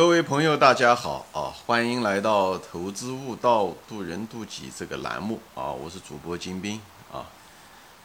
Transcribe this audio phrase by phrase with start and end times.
[0.00, 1.52] 各位朋友，大家好啊！
[1.66, 5.70] 欢迎来到《投资悟道，渡人渡己》这个栏目啊！
[5.70, 6.80] 我是主播金兵
[7.12, 7.26] 啊。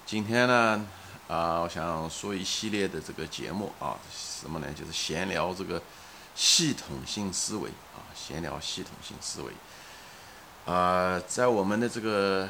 [0.05, 0.85] 今天呢，
[1.29, 4.67] 啊，我想说一系列的这个节目啊，什么呢？
[4.73, 5.81] 就是闲聊这个
[6.35, 9.53] 系统性思维啊，闲聊系统性思维
[10.65, 12.49] 啊，在我们的这个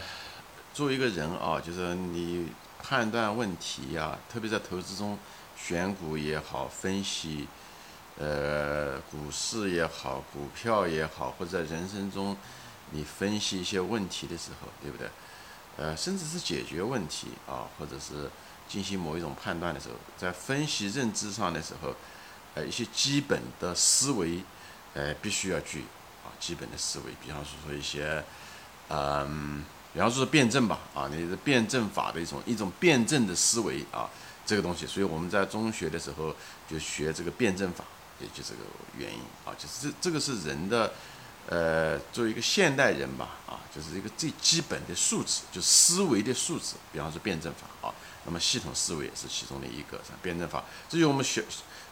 [0.73, 2.47] 作为一个人啊，就是你
[2.81, 5.15] 判断问题呀，特别在投资中
[5.55, 7.47] 选股也好，分析。
[8.17, 12.35] 呃，股市也好，股票也好，或者在人生中，
[12.91, 15.09] 你分析一些问题的时候，对不对？
[15.77, 18.29] 呃，甚至是解决问题啊，或者是
[18.69, 21.93] 进行某一种判断的时候，在分析认知上的时候，
[22.53, 24.41] 呃，一些基本的思维，
[24.93, 25.81] 呃，必须要具
[26.23, 28.23] 啊，基本的思维，比方说说一些，
[28.87, 34.09] 嗯，比方说辩证吧，啊，你的辩证法的一种一种辩证的思维啊，
[34.45, 36.33] 这个东西，所以我们在中学的时候
[36.69, 37.83] 就学这个辩证法。
[38.19, 38.61] 也就这个
[38.97, 40.93] 原因啊，就是这这个是人的，
[41.47, 46.75] 呃，作为一个现代人吧，啊，就是一个最基本的素质，就思维的素质。
[46.93, 47.93] 比方说辩证法啊，
[48.25, 49.99] 那么系统思维也是其中的一个。
[50.21, 51.43] 辩证法，至于我们学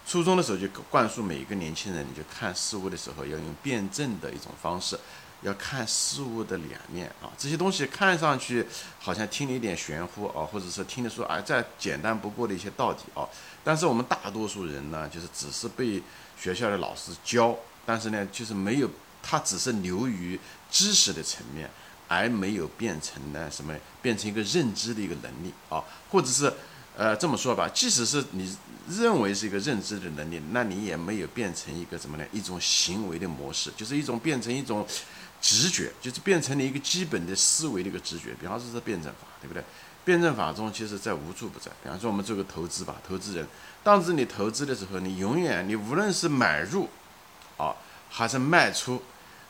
[0.05, 4.99] 初中的时候就灌输每一个年轻人，你就看事物的时候要用辩证的一种方式。
[5.43, 8.65] 要看事物的两面啊，这些东西看上去
[8.97, 13.27] 好像听了一点玄乎啊，或者是听得出啊再简单不过的一些道理啊，
[13.61, 16.01] 但是我们大多数人呢，就是只是被
[16.39, 17.53] 学校的老师教，
[17.85, 18.89] 但是呢，就是没有，
[19.21, 20.39] 他只是流于
[20.71, 21.69] 知识的层面，
[22.07, 26.51] 而没有变成呢什么，变成一个认知的一个能力啊，或者是
[26.95, 28.55] 呃这么说吧，即使是你
[28.87, 32.25] 认为是一个认知的能力，那你也没有变成一个什么呢？
[32.31, 34.87] 一种行为的模式，就是一种变成一种。
[35.43, 39.61] 直觉就是变成了一个基本的思维的一个直觉，比方说是辩证法，对不对？
[40.05, 41.69] 辩证法中其实在无处不在。
[41.83, 43.45] 比方说我们做个投资吧，投资人，
[43.83, 46.87] 当时你投资的时候，你永远你无论是买入，
[47.57, 47.75] 啊，
[48.09, 49.03] 还是卖出，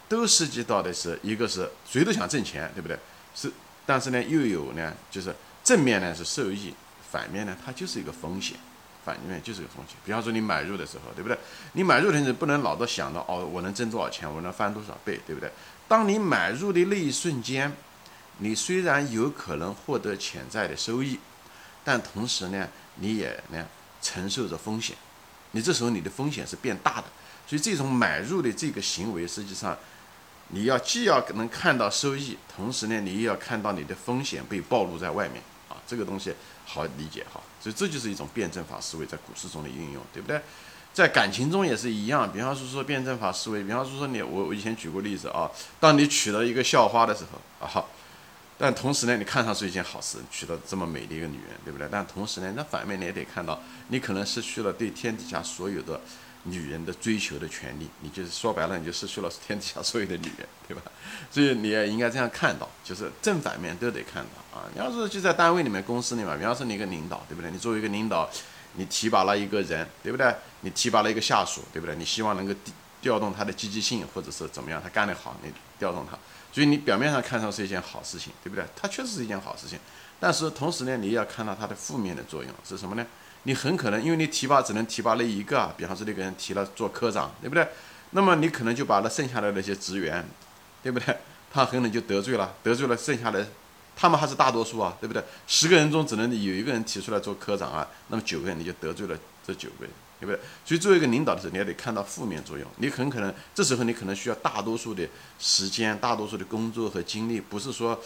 [0.09, 2.97] 都涉及到的是一个是谁都想挣钱，对不对？
[3.35, 3.51] 是，
[3.85, 6.73] 但是呢又有呢，就是正面呢是受益，
[7.11, 8.57] 反面呢它就是一个风险。
[9.03, 11.37] 反面就是个风险，比方说你买入的时候，对不对？
[11.73, 15.51] 你买入的时候不能老是想到哦，我能挣多少钱，我能翻多少倍，对不对？
[15.87, 17.71] 当你买入的那一瞬间，
[18.37, 21.19] 你虽然有可能获得潜在的收益，
[21.83, 23.67] 但同时呢，你也呢
[24.01, 24.95] 承受着风险。
[25.51, 27.03] 你这时候你的风险是变大的，
[27.45, 29.77] 所以这种买入的这个行为，实际上
[30.47, 35.43] 你要既要能看到收益，同时呢，你也要看到你的风险被暴露在外面
[35.73, 36.33] 啊，这个东西。
[36.65, 40.39] 好理解哈，所以这就是一种辩证法思维在股市中的运用，对不对？
[40.93, 47.85] 在感情中也是一样，比方说说辩证法思维，比方说说你我我以前举过例子啊，当你娶了一个校花的时候啊，
[48.57, 51.85] 但同时呢，你看上是一件好事，娶到这么美的一个女人，对不对？
[51.91, 55.99] 但同时呢，那反面你也得看到，你可能失去了对天底下所有的。
[56.43, 60.81] 女人的追求的权利，你就是说白了，你就失去了天底下所有的女人， 对吧？
[61.31, 64.65] 所以你也应该这样看到，就是正反面都得看到啊。
[64.73, 67.49] 你要是就在单位里面、公司里面，比方说你一个领导，对不对？
[67.49, 68.29] 你作为一个领导，
[68.73, 70.35] 你提拔了一个人，对不对？
[70.61, 71.95] 你提拔了一个下属，对不对？
[71.95, 72.53] 你希望能够
[73.01, 76.17] 调动他的积极性，或者是怎么样，他干得好，你调动他。
[76.51, 78.63] 所以你表面上看上是一件好事情，对不对？
[78.75, 79.79] 它确实是一件好事情，
[80.19, 83.05] 但是同时呢，你也要看到它的负面的作用是什么呢？
[83.43, 87.67] 你很可能，因为你提拔只能提拔了一个，比方说那个人提了做科长，对不对？
[88.11, 90.25] 那么你可能就把那剩下的那些职员，
[90.81, 91.17] 对不对？
[91.51, 93.45] 他很可能就得罪了，得罪了剩下的，
[93.95, 95.21] 他们还是大多数啊，对不对？
[95.45, 100.39] 十个人中只能有一个人提出来做科长啊，那么九个人你就得罪了这九个人，对不对？
[100.63, 102.65] 所以作为一个领导的时候，你也得看到负面作用。
[102.77, 105.05] 你很可能这时候你可能需要大多数的
[105.37, 107.99] 时间、大多数的工作和精力，不是说。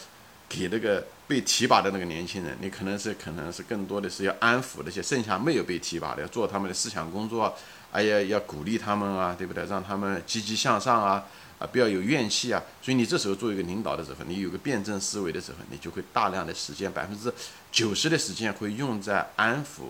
[0.50, 7.54] 给那个被提拔的那个年轻人，你可能是可能是更多的是要安抚那些剩下没有被提拔的，要做他们的思想工作，
[7.92, 9.66] 哎呀，要鼓励他们啊，对不对？
[9.66, 11.26] 让他们积极向上啊，
[11.60, 12.64] 啊，不要有怨气啊。
[12.82, 17.34] 所以你这时候做一个领导的时候，你有个辩证思维的时候，你就会大量的时间，百分之
[17.72, 19.90] 九十的时间会用在安抚，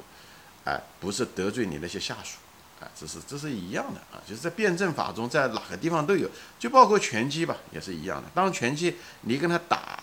[0.63, 2.37] 哎，不是得罪你那些下属，
[2.81, 6.27] 哎，这是这是一样的啊，就是在辩证法中，在哪个地方都有，
[6.57, 8.27] 就包括拳击吧，也是一样的。
[8.33, 9.99] 当拳击你跟他打。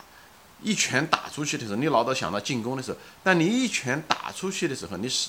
[0.65, 5.29] 一拳打出去的时候，你老早想到进攻的时候，但你一拳打出去的时候，你是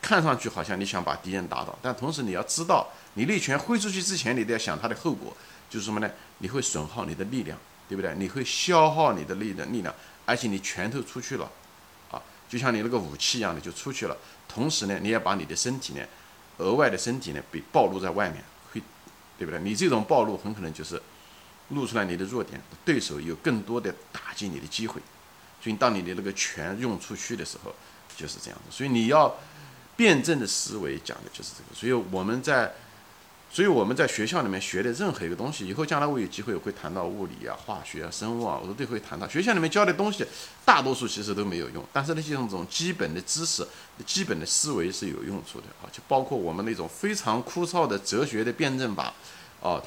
[0.00, 5.36] 看上去好像你想把敌人打倒，但同时你要知道，你那拳挥出去之前，你都要想它的后果，
[5.68, 6.10] 就是什么呢？
[6.38, 7.58] 你会损耗你的力量，
[7.90, 8.14] 对不对？
[8.16, 9.94] 你会消耗你的力的力量，
[10.24, 11.50] 而且你拳头出去了，
[12.10, 12.16] 啊，
[12.48, 14.16] 就像你那个武器一样的就出去了。
[14.48, 16.02] 同时呢，你要把你的身体呢，
[16.56, 18.42] 额外的身体呢，被暴露在外面，
[18.72, 18.82] 会，
[19.36, 19.60] 对不对？
[19.60, 21.00] 你这种暴露很可能就是。
[21.72, 25.00] 露出来你的弱点，对手有更多的打击你的机会，
[25.62, 27.74] 所以当你的那个拳用出去的时候，
[28.16, 28.64] 就是这样子。
[28.70, 29.34] 所以你要
[29.96, 31.74] 辩证的思维讲的就是这个。
[31.74, 32.72] 所以我们在
[33.50, 39.28] 所以我们在学校里面学的任何一个东西，以后将来我有机会会谈到物理啊、化学啊、生物啊，我都会谈到。
[39.28, 40.24] 学校里面教的东西，
[40.64, 43.62] 大多数其实都没有用，但是那些种基本的知识、
[44.06, 49.12] 基本的思维是有用处的啊，就包括我们那种非常枯燥的哲学的辩证法，
[49.60, 49.82] 啊，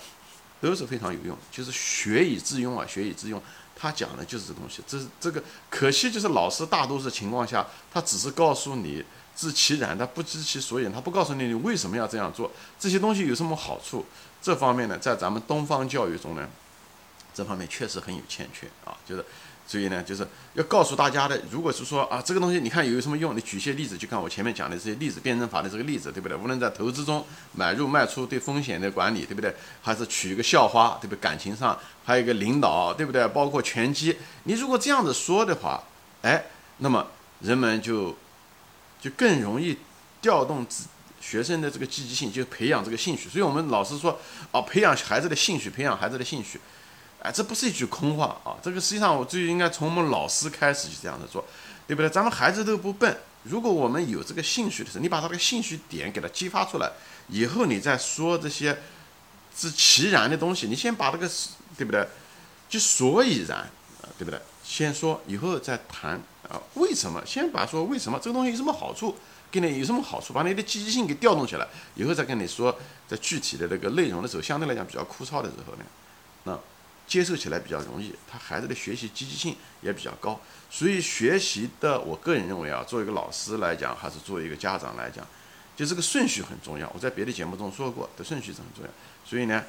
[0.70, 1.38] 都是非常有用。
[1.52, 3.42] 就是学以致用啊，学以致用，
[3.76, 4.82] 他讲的就是这东西。
[4.88, 9.04] 这是这个可惜，就是老师大多数情况下，他只是告诉你。
[9.38, 14.06] 知其然，他不知其所以然，他不告诉你你为什么要这样做，这些东西有什么好处？
[14.42, 16.48] 这方面呢，在咱们东方教育中呢，
[17.34, 18.96] 这方面确实很有欠缺啊。
[19.06, 19.26] 就是，
[19.68, 23.36] 所以呢，就是要告诉大家的，如果是说啊，这个东西你看有什么用？
[23.36, 26.38] 你举些例子，就看我前面讲的这些例子，辩证法的这个例子，对不对？
[26.38, 29.54] 无论在投资中买入卖出对风险的管理，对不对？
[29.82, 31.20] 还是取一个校花，对不对？
[31.20, 33.28] 感情上还有一个领导，对不对？
[33.30, 35.84] 包括拳击，你如果这样子说的话，
[36.22, 36.46] 哎，
[36.78, 37.08] 那么
[37.40, 38.16] 人们就。
[39.02, 39.78] 就更容易
[40.20, 40.86] 调动自
[41.22, 43.30] 学生的这个积极性，就培养这个兴趣。
[43.30, 44.20] 所以我们老师说，
[44.52, 46.60] 啊，培养孩子的兴趣，培养孩子的兴趣，
[47.20, 48.56] 哎，这不是一句空话啊！
[48.62, 51.44] 这个实际上我最应该从我们老师开始就这样的做，
[51.88, 52.10] 对不对？
[52.10, 56.92] 咱们孩子都不笨，如果我们有这个兴趣的时候，你把他的兴趣点给他激发出来，
[57.30, 58.78] 以后你再说这些
[59.56, 61.30] 知其然的东西，你先把这个
[61.78, 62.08] 对不对？
[62.70, 64.40] 就所以然啊，对不对？
[64.64, 66.22] 先说，以后再谈。
[66.48, 67.20] 啊，为什么？
[67.26, 69.18] 先把说为什么这个东西有什么好处，
[69.50, 72.78] 给你有什么好处，把你的积极性给调动起来，以后再跟你说
[73.08, 75.84] 在具体的这个内容的时候，相对来讲比较枯燥的时候呢，
[76.44, 76.60] 那
[77.08, 80.40] 接受起来比较容易，他孩子的学习积极性也比较高。
[80.70, 85.26] 所以学习的，我个人认为啊，作为一个老师来讲，还是作为一个家长来讲，
[85.76, 86.92] 就这个顺序很重要。
[86.94, 88.90] 我在别的节目中说过，的顺序是很重要。
[89.24, 89.64] 所以呢，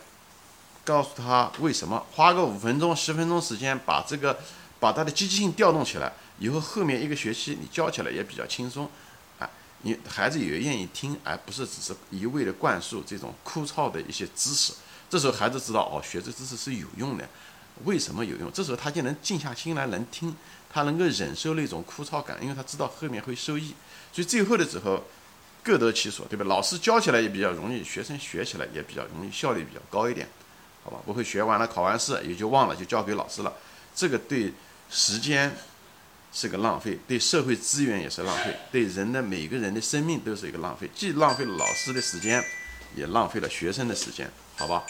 [0.85, 4.39] 告诉他为什么，花个五分钟、十分钟时间，把这个
[4.81, 6.13] 把他的积极性调动起来。
[6.39, 8.91] 以后后面一个学期你教起来也比较轻松，
[9.39, 9.49] 啊，
[9.83, 14.73] 你孩子也愿意听，而不是只是一味的灌输这种枯燥的一些知识。
[15.17, 17.27] 这时候孩子知道哦，学这知识是有用的，
[17.85, 18.53] 为什么有用？
[18.53, 20.37] 这时候他就能静下心来能听，
[20.71, 23.75] 他能够忍受那种枯燥感，因为他知道后面会受益。
[24.13, 25.03] 所以最后的时候
[25.63, 26.45] 各得其所，对吧？
[26.45, 30.29] 老师教起来也比较容易，学生学起来也比较容易，效率比较高一点，
[30.85, 30.99] 好吧？
[31.07, 33.51] 不会学完了考完试也就忘了，就交给老师了。
[33.95, 34.53] 这个对
[34.91, 35.57] 时间。
[36.33, 42.45] 是个浪费，对社会资源也是浪费，对人的每个人的生命都是一个浪费，既浪费了老师的时间，
[42.95, 44.85] 也浪费了学生的时间，好吧？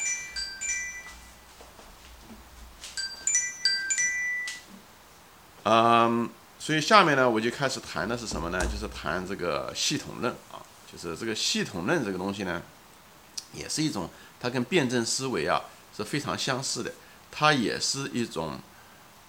[5.64, 8.58] 嗯，所以下面呢，我就开始谈的是什么呢？
[8.60, 12.62] 就是谈这个系统论啊，就是这个系统论这个东西呢，
[13.52, 14.08] 也是一种，
[14.40, 15.60] 它跟辩证思维啊
[15.96, 16.92] 是非常相似的，
[17.30, 18.58] 它也是一种，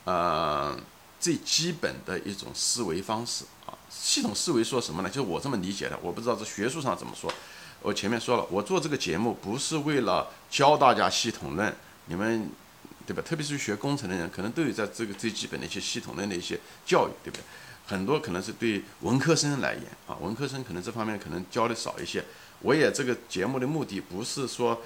[0.05, 0.79] 呃。
[1.19, 5.09] 最基本的一种思维方式啊，系统思维说什么呢？
[5.09, 7.33] 就是我这么理解的，我不知道这学术上怎么说。
[7.81, 11.73] 我前面说了，我做这个节目不是为了教大家系统论，
[12.05, 12.49] 你们
[13.05, 13.21] 对吧？
[13.25, 17.43] 特别是学工程的人，可能都有在这个最基本的一些系统论的一些教育，对不对？
[17.85, 22.23] 很多可能是对文科生来言啊，文科生可能这方面可能教的少一些。
[22.61, 24.81] 我也这个节目的目的不是说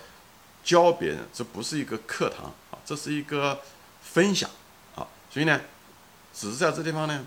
[0.64, 3.62] 教别人，这不是一个课堂啊，这是一个
[4.02, 4.50] 分享
[4.96, 5.60] 啊，所以呢。
[6.34, 7.26] 只是在这地方呢，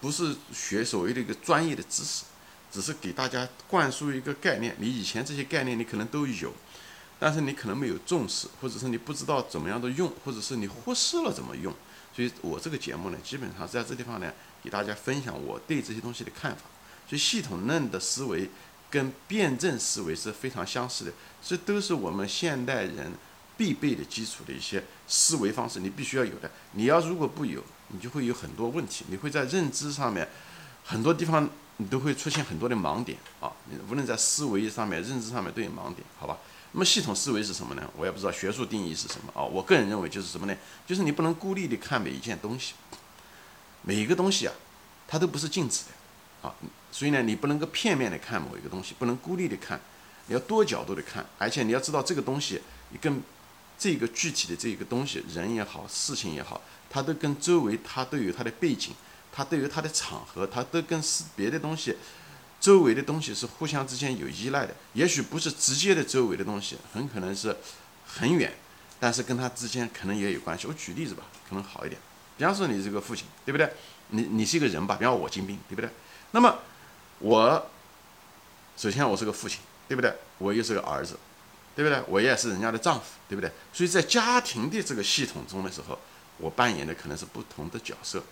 [0.00, 2.22] 不是学所谓的一个专业的知识，
[2.70, 4.76] 只是给大家灌输一个概念。
[4.78, 6.52] 你以前这些概念你可能都有，
[7.18, 11.74] 但是你可能没有重视，或者是你不知道怎么样的用，或者是你忽视了怎么用。
[12.14, 14.32] 所以我这个节目呢，基本上在这地方呢，
[14.62, 16.62] 给大家分享我对这些东西的看法。
[17.08, 18.50] 所以系统论的思维
[18.90, 23.12] 跟辩证思维是非常相似的，这都是我们现代人
[23.56, 26.50] 必备的基础的一些思维方式，你必须要有的。
[26.72, 30.28] 你要如果不有，你就会有很多问题，你会在认知上面
[30.84, 31.48] 很多地方
[31.78, 33.50] 你都会出现很多的盲点啊！
[33.88, 36.36] 无论在思维上面、认知上面都有盲点，好吧？
[36.72, 37.90] 那么系统思维是什么呢？
[37.96, 39.42] 我也不知道学术定义是什么啊！
[39.42, 40.56] 我个人认为就是什么呢？
[40.86, 42.74] 就是你不能孤立的看每一件东西，
[43.82, 44.52] 每一个东西啊，
[45.06, 46.54] 它都不是静止的啊，
[46.90, 49.80] 所以呢，你不能够片面的看某一个东西，不能孤立的看，
[50.26, 53.22] 你要多角度的看，而且你要知道这个东西你跟
[53.78, 56.60] 这个具体的这个东西，人也好，事情也好。
[56.90, 58.92] 它都跟周围，它都有它的背景，
[59.38, 61.96] 它对于它的场合，它都跟是别的东西，
[62.60, 64.74] 周围的东西是互相之间有依赖的。
[64.94, 67.56] 也许不是直接的周围的东西，很可能是
[68.04, 68.52] 很远，
[68.98, 70.66] 但是跟它之间可能也有关系。
[70.66, 72.00] 我举例子吧，可能好一点。
[72.36, 73.72] 比方说你这个父亲，对不对？
[74.08, 74.96] 你你是一个人吧？
[74.96, 75.88] 比方我金兵，对不对？
[76.32, 76.58] 那么
[77.20, 77.70] 我
[78.76, 80.12] 首先我是个父亲，对不对？
[80.38, 81.16] 我又是个儿子，
[81.76, 82.02] 对不对？
[82.08, 83.48] 我也是人家的丈夫，对不对？
[83.72, 85.96] 所以在家庭的这个系统中的时候。
[86.40, 88.22] 我扮演的可能是不同的角色，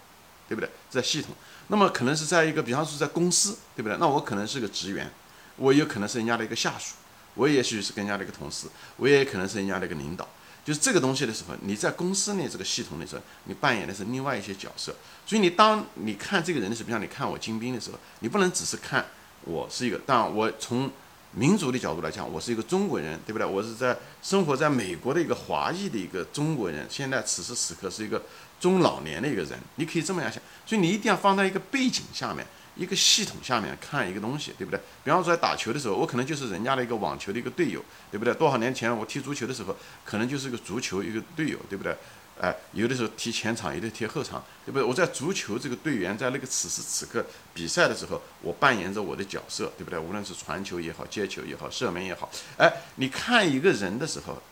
[0.48, 0.70] 对不对？
[0.88, 1.34] 在系统，
[1.68, 3.96] 那么可能是在一个，比方说在公司，对不对？
[3.98, 5.10] 那我可能是个职员，
[5.56, 6.94] 我有可能是人家的一个下属，
[7.34, 10.28] 我也许是跟人家的一个同事，我也可能是人家的一个领导。
[10.64, 14.94] 就是这个东西的时候，你在公司内这个系统的时候，你扮演的是另外一些角色。
[15.24, 19.06] 所以你当你看这个人的时候，像你看我金兵的时候，你不能只是看
[19.42, 20.90] 我是一个，但我从
[21.36, 23.46] 民族的角度来讲，我是一个中国人，对不对？
[23.46, 28.22] 我是在生活在美国的一个华裔的一个中国人，现在此时此刻是一个
[28.58, 30.42] 中老年的一个人，你可以这么样想。
[30.64, 32.44] 所以你一定要放在一个背景下面。
[32.78, 34.78] 一个系统下面看一个东西，对不对？
[35.02, 38.34] 比方说在打球的时候，我可能就是人家的一个网球的一个队友，对不对？
[38.34, 39.74] 多少年前我踢足球的时候，
[40.04, 41.96] 可能就是一个足球一个队友，对不对？
[42.40, 44.82] 哎，有的时候踢前场，有的踢后场，对不对？
[44.82, 47.24] 我在足球这个队员在那个此时此刻
[47.54, 49.98] 比赛的时候，我扮演着我的角色，对不对？
[49.98, 54.42] 无论是传球也好，接球也好，射门也好，哎，你看一个人的时候，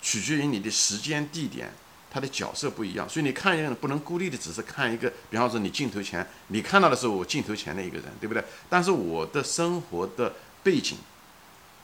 [0.00, 1.70] 取决于你的时间地点。
[2.10, 8.42] 他的角色不一样，所以你看一个人不能孤立的只是看一个，比方说你镜头前你看到的是我镜头前的一个人，对不对？
[8.66, 10.96] 但是我的生活的背景，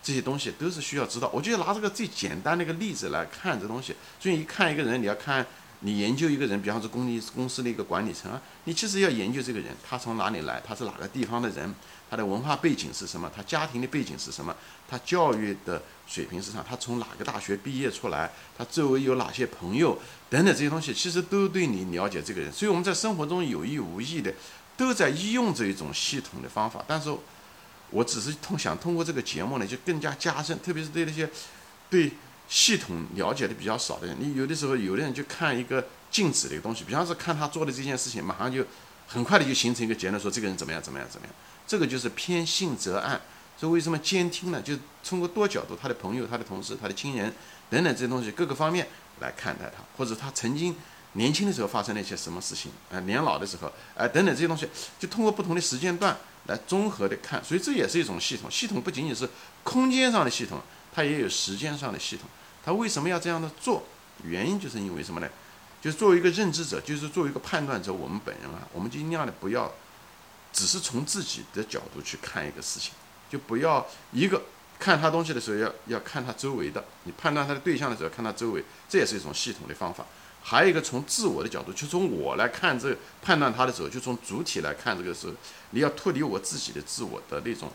[0.04, 1.28] 这些东西都是需要知道。
[1.32, 3.96] 我就拿这个最简单的一个例子来看这东西。
[4.20, 5.44] 所以一看一个人，你要看
[5.80, 11.74] 你研究一个人，比方说公立公司的一个管理层啊，你其实要研究这个人，他从哪里来，他是哪个地方的人。
[12.10, 13.28] 他的文化背景是什么？
[13.34, 14.54] 他家庭的背景是什么？
[14.88, 16.64] 他教育的水平是什么？
[16.68, 18.30] 他从哪个大学毕业出来？
[18.56, 19.98] 他周围有哪些朋友？
[20.30, 22.52] 等等这些东西，其实都对你了解这个人。
[22.52, 24.32] 所以我们在生活中有意无意的
[24.76, 26.84] 都在利用这一种系统的方法。
[26.86, 27.12] 但是，
[27.90, 31.28] 我只是通想通过这个节目呢，就更加加深，特别是对那些
[31.88, 32.12] 对
[32.48, 38.64] 系统了解的比较少的人，你有的时候有的人就看一个静止的一个东西，比方说看他做的这件事情，马上就
[39.06, 41.34] 很快的就形成一个结论，说这个人怎么样怎么样怎么样。
[41.66, 43.20] 这个就是偏信则暗，
[43.56, 44.60] 所以为什么监听呢？
[44.60, 47.32] 就通过多角度，他的朋友、他的同事、他的亲人
[47.70, 48.86] 等等这些东西各个方面
[49.20, 50.76] 来看待他，或者他曾经
[51.14, 56.14] 年轻的时候发生了一些什么事情，啊，年老的时候，啊，等等这些东西，就通过不同的时间段
[56.46, 58.50] 来综合的看，所以这也是一种系统。
[58.50, 59.28] 系统不仅仅是
[59.62, 60.60] 空间上的系统，
[60.94, 62.28] 它也有时间上的系统。
[62.64, 63.82] 它为什么要这样的做？
[64.22, 65.28] 原因就是因为什么呢？
[65.80, 69.72] 就是作为一个认知者，就是作为一个判断者，我们本人啊，我们尽量的不要。
[70.52, 72.92] 只是从自己的角度去看一个事情，
[73.28, 74.40] 就不要一个
[74.78, 80.06] 看他东西的时候要要看他周围的，你判断他的对象的时候看他周围，这也是一种系统的方法。
[80.46, 85.32] 还有一个从自我的角度，就从我来看这判断他的时候，就从主体来看这个时候，
[85.70, 87.72] 你要脱离我自己的自我的那种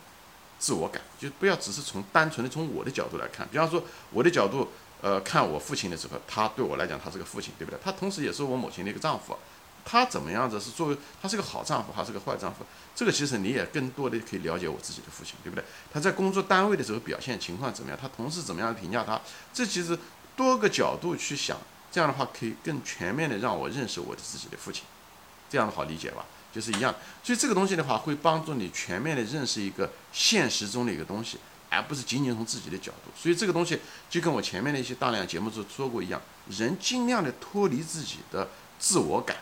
[0.59, 3.47] 自我感，就不要只是从单纯的从我的角度来看。
[3.51, 4.69] 比方说我的角度，
[5.01, 7.79] 呃，看我父亲的时候，他对我来讲他是个父亲，对不对？
[7.83, 9.35] 他同时也是我母亲的一个丈夫。
[9.83, 12.63] 他怎么样子是作为他是个好丈夫还是个坏丈夫？
[12.93, 15.63] 这个其实你也更多的可以了解我自己的父亲，对不对？
[15.91, 17.97] 他在工作单位的时候表现情况怎么样？
[17.99, 19.19] 他同事怎么样评价他？
[19.51, 19.97] 这其实
[20.35, 21.57] 多个角度去想，
[21.91, 24.83] 这样的话可以更全面的让我认识我的自己的父亲，
[25.49, 26.25] 这样的好理解吧？
[26.53, 26.93] 就是一样。
[27.23, 31.37] 所以这个东西的话会帮助你全面的认识一个现实中的一个东西，
[31.69, 33.11] 而不是仅仅从自己的角度。
[33.15, 33.79] 所以这个东西
[34.09, 39.37] 就跟我前面的一些大量节目中说过一样，人尽量的脱离自己的自我感。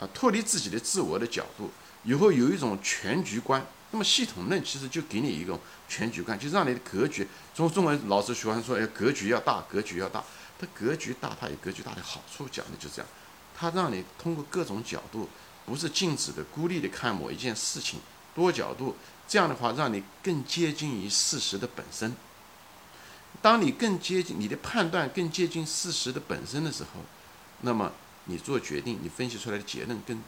[0.00, 1.70] 啊，脱离自己的自我的角度，
[2.02, 3.64] 以后有一种全局观。
[3.92, 5.56] 那么系统论其实就给你一种
[5.88, 7.24] 全局观，就让你的格局。
[7.54, 10.20] 中中文老师喜欢说，哎，格局要大，格局要大。
[10.58, 13.08] 它格局大，它有格局大的好处，讲的就是这样。
[13.56, 15.28] 它让你通过各种角度，
[15.66, 18.00] 不是静止的、孤立的看某一件事情，
[18.34, 18.96] 多角度。
[19.26, 22.14] 这样的话，让你更接近于事实的本身。
[23.42, 27.00] 当你更接近你的判断更接近事实的本身的时候，
[27.60, 27.92] 那么。
[28.26, 30.18] 你做决定，你分析出来的结论更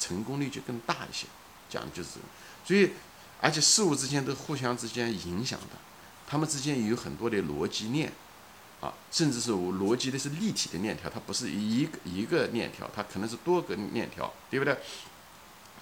[0.00, 1.28] 成功率就更大一些，
[1.70, 2.18] 讲的就是，
[2.64, 2.90] 所以
[3.40, 5.76] 而且事物之间都互相之间影响的，
[6.26, 8.12] 它们之间有很多的逻辑链，
[8.80, 14.76] 啊，甚至是我逻辑的是立体的链条，它不是一个一个链条，它可能是多个链条，对不对？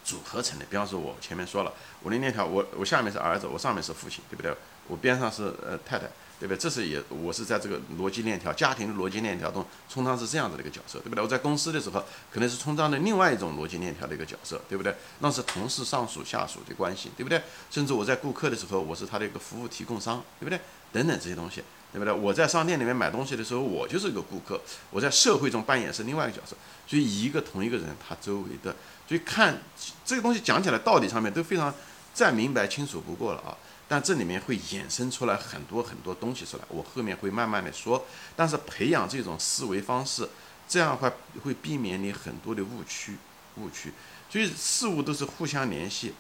[0.05, 0.65] 组合成的。
[0.71, 1.73] 比方说，我前面说了，
[2.03, 4.55] 我的链条，我我下面是儿子，我上面是父亲，对不对？
[4.87, 6.09] 我边上是呃太太。
[6.41, 6.59] 对不对？
[6.59, 11.23] 这是也，我是在这个逻辑链条、家庭的逻辑链条中充当是这样子的一个角色，对不对？
[11.23, 14.95] 我在公司的时候，可能是充当的另外一种逻辑链条的一个角色，对不对？
[15.21, 17.41] 那是同事、上属、下属的关系，对不对？
[17.71, 20.61] 甚至我在顾客的时候，我是他的一个服务提供商，对不对？
[20.93, 21.63] 等等这些东西，
[21.95, 22.13] 对不对？
[22.13, 24.57] 我在商店里面买东西的时候，我就是一个顾客；
[24.91, 26.57] 我在社会中扮演是另外一个角色。
[26.89, 28.75] 所以，一个同一个人，他周围的，
[29.07, 29.57] 所以看
[30.05, 31.73] 这个东西讲起来，道理上面都非常
[32.13, 33.57] 再明白清楚不过了啊。
[33.87, 38.05] 但这里面会衍生出来很多很多东西出来，我后面会慢慢的说。
[38.35, 40.29] 但是培养这种思维方式，
[40.69, 41.13] 这样的话
[41.45, 43.17] 会避免你很多的误区，
[43.57, 43.93] 误区。
[44.29, 46.13] 所以事物都是互相联系、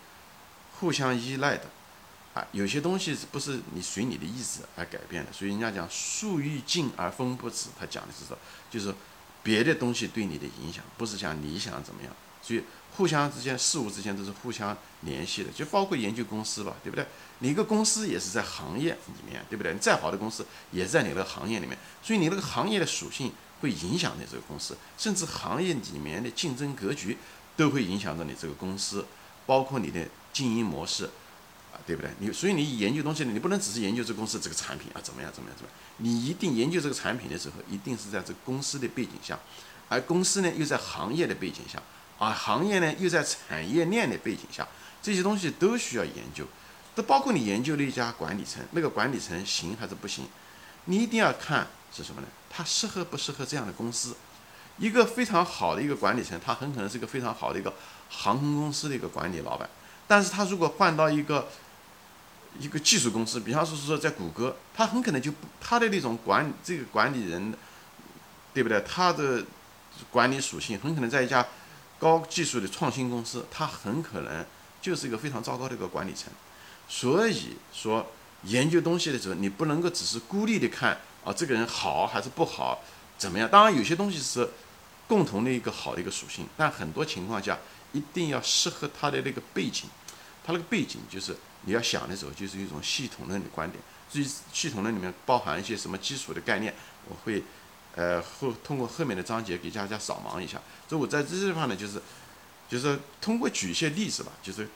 [0.79, 1.65] 互相依赖的，
[2.35, 5.33] 啊，有些东西是不是你随你的意志而改变的？
[5.33, 8.37] 所以人家讲树欲静而风不止，他讲的是说，
[8.69, 8.93] 就是
[9.43, 12.13] 别的东西对你的影响，不是讲你想怎么样。
[12.43, 12.63] 所以
[12.97, 17.07] 互相之间事物之间都是互相联系的，就包括研究公司吧，对不对？
[17.39, 19.73] 你一个公司也是在行业里面，对不对？
[19.73, 27.17] 你再好的公司也是在你那个行业里面，所以你那个行业的属性会影响你这个公司，甚至行业里面的竞争格局
[27.57, 29.07] 都会影响到你这个公司，
[29.47, 31.09] 包括你的经营模式。
[31.87, 32.11] 对不对？
[32.19, 35.79] 你所以你研究东西呢，你不能只是研究这公司这个产品啊，怎么样怎么样怎么样？
[35.99, 39.39] 你一定研究这个产品的时候，一定是在这公司的背景下，
[39.89, 41.83] 而公司呢又在行业的背景下，
[42.19, 44.67] 而行业呢又在产业链的背景下，
[45.03, 46.47] 这些东西都需要研究。
[46.95, 50.27] 都包括你研究了一家管理层，那个管理层行还是不行？
[50.85, 52.29] 你一定要看是什么呢？
[52.49, 54.15] 他适合不适合这样的公司？
[54.79, 57.75] 一个非常好的一个管理层，他很可能是一个非常好的一个
[58.09, 59.69] 航空公司的一个管理老板，
[60.07, 61.49] 但是他如果换到一个
[62.59, 67.53] 一个技术公司，比方说是说在谷歌，他很可能就不他的那种管这个管理人，
[68.53, 68.81] 对不对？
[68.83, 69.45] 他的
[70.11, 71.45] 管理属性很可能在一家
[71.99, 74.47] 高技术的创新公司，他很可能
[74.81, 76.33] 就是一个非常糟糕的一个管理层。
[76.89, 78.07] 所以说，
[78.45, 82.81] 研究东西的时候，你不能够只是孤立的看啊，这个人好还是不好，
[83.19, 83.49] 怎么样？
[83.49, 84.49] 当然有些东西是
[85.09, 87.59] 共同的一个好的一个属性，但很多情况下
[87.93, 89.89] 一定要适合他的那个背景，
[90.45, 91.37] 他那个背景就是。
[91.65, 93.83] 你要想的时候，就是一种系统论的观点。
[94.11, 96.73] 至于系统论里面包含一些什么基础的概念，
[97.09, 97.43] 我会，
[97.97, 100.61] 呃后通过后面的章节给大家扫盲一下。
[100.89, 102.01] 所以我在这地方呢，就是，
[102.69, 104.69] 就是通过举一些例子吧，就是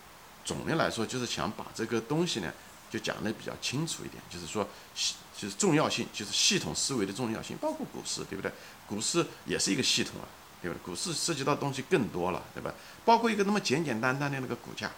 [0.44, 2.52] 总的来说，就是想把这个东西呢，
[2.90, 4.20] 就讲的比较清楚一点。
[4.28, 8.50] 就是说系，就是重要性，就是系统思维的重要性，包括股市，对不对？
[8.88, 10.26] 股市也是一个系统啊，
[10.60, 10.76] 对吧？
[10.82, 12.74] 股市涉及到东西更多了，对吧？
[13.04, 14.90] 包括一个那么简简单单的那个股价。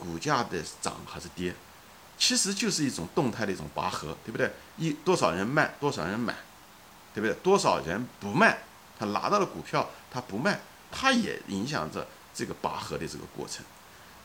[0.00, 1.54] 股价的涨还是跌，
[2.16, 4.50] 其实就是一种动态的一种拔河，对不对？
[4.78, 6.34] 一多少人卖，多少人买，
[7.14, 7.34] 对不对？
[7.42, 8.58] 多少人不卖，
[8.98, 10.58] 他拿到了股票，他不卖，
[10.90, 13.62] 他也影响着这个拔河的这个过程。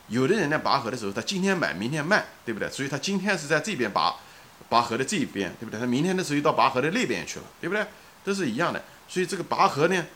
[0.08, 2.70] 有的人呢，拔河的时候，他今天买，明天卖，对不对？
[2.70, 4.16] 所以他今天是在这边拔，
[4.68, 5.78] 拔河的这一边，对不对？
[5.78, 7.86] 他明天的时候又到拔河的那边去了，对不对？
[8.24, 8.82] 都是一样的。
[9.08, 10.06] 所以这个拔河呢？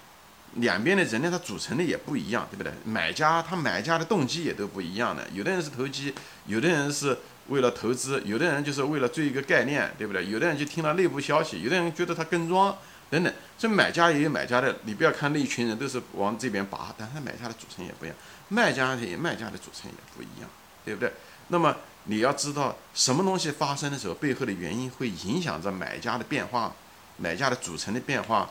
[0.55, 2.73] 两边的人呢，他组成的也不一样，对不对？
[2.85, 6.13] 买家他买家的动机也都不一样的，有的人是投机，
[6.47, 7.17] 有的人是
[7.49, 10.27] 为了投资，有的人就是为了追一个概念，对不对？
[10.29, 12.77] 有的人就听了内部消息，有的人觉得他跟庄
[13.09, 13.33] 等等。
[13.57, 18.17] 这买家也有买家的，你不要看那一群人都是往这边拔，但他买家的组成也不一样，
[18.49, 20.51] 卖家的卖家的组成也不一样，
[20.85, 21.13] 对不对？
[21.49, 26.73] 那么你要知道什么东西发生的时候，背后的原因会影响着买家的变化，
[27.19, 28.51] 买家的组成的变化。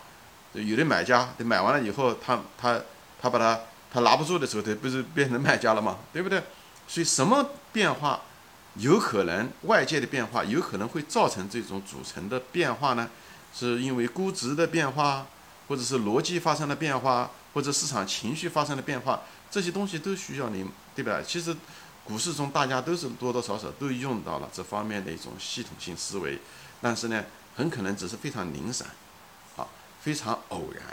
[0.53, 2.81] 有的买家，他买完了以后，他他
[3.21, 3.59] 他把他
[3.93, 5.97] 他拿不住的时候，他不是变成卖家了吗？
[6.12, 6.41] 对不对？
[6.88, 8.21] 所以什么变化
[8.75, 13.09] 有可能外界的变化有可能会造成这种组成的变化呢？
[13.53, 15.25] 是因为估值的变化，
[15.67, 21.19] 或者是逻辑发生了变化，或者市场情绪发生了变化，这些东西都需要你，对吧？
[21.25, 21.55] 其实
[22.03, 26.39] 股市中大家都是多多少少都用到了这方面的一种系统性思维，
[26.79, 27.23] 但是呢，
[27.55, 28.88] 很可能只是非常零散。
[30.01, 30.83] 非常偶然，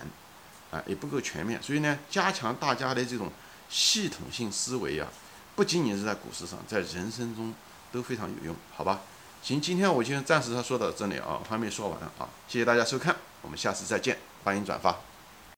[0.70, 3.30] 啊，也不够全面，所以呢，加强大家的这种
[3.68, 5.08] 系统性思维啊，
[5.54, 7.54] 不仅仅是在股市上，在人生中
[7.92, 9.00] 都非常有用，好吧？
[9.42, 15.15] 行，今天我就暂时说到这里啊，还没说完啊，谢谢大家收看，我们下次再见，欢迎转发。